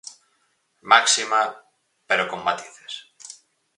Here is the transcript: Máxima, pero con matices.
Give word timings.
Máxima, 0.91 1.41
pero 2.07 2.27
con 2.29 2.39
matices. 2.47 2.93